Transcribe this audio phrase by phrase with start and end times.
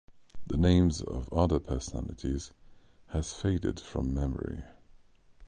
[0.47, 2.49] The names of other personalities
[3.09, 4.63] has faded from memory.